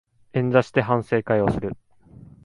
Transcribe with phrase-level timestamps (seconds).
[0.33, 1.77] 円座して反省会をする